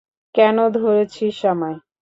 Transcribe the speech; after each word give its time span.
কেন 0.35 0.57
ধরেছিস 0.75 1.37
আমায়? 1.51 1.77